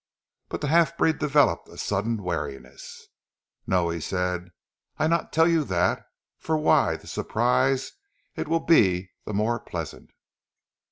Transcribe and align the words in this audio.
But 0.49 0.61
the 0.61 0.67
half 0.69 0.97
breed 0.97 1.19
developed 1.19 1.69
a 1.69 1.77
sudden 1.77 2.23
wariness. 2.23 3.05
"Non!" 3.67 3.93
he 3.93 4.01
said. 4.01 4.49
"I 4.97 5.05
not 5.05 5.31
tell 5.31 5.47
you 5.47 5.63
dat, 5.63 6.03
for 6.39 6.57
why, 6.57 6.97
zee 6.97 7.05
surprise 7.05 7.91
it 8.35 8.47
veel 8.47 8.61
be 8.61 8.93
zee 9.03 9.09
more 9.27 9.59
pleasant!" 9.59 10.09